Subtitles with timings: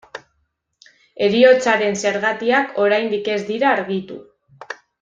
[1.25, 4.19] Heriotzaren zergatiak oraindik ez dira argitu.